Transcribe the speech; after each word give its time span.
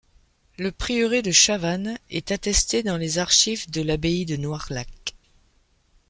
Le 0.57 0.71
prieuré 0.71 1.21
de 1.21 1.29
Chavannes 1.29 1.99
est 2.09 2.31
attesté 2.31 2.81
dans 2.81 2.97
les 2.97 3.19
archives 3.19 3.69
de 3.69 3.83
l'abbaye 3.83 4.25
de 4.25 4.35
Noirlac. 4.35 5.15